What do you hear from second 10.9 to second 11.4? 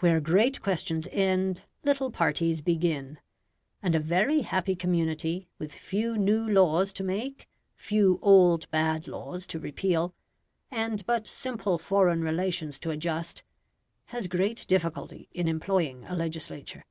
but